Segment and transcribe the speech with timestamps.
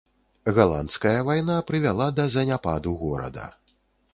[0.59, 3.47] Галандская вайна прывяла да заняпаду горада.